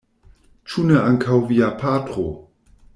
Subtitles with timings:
[0.69, 2.29] Ĉu ne ankaŭ via patro?